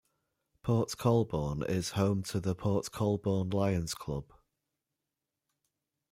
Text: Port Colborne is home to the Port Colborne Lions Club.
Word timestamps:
Port 0.63 0.97
Colborne 0.97 1.61
is 1.61 1.91
home 1.91 2.23
to 2.23 2.39
the 2.39 2.55
Port 2.55 2.91
Colborne 2.91 3.51
Lions 3.51 3.93
Club. 3.93 4.31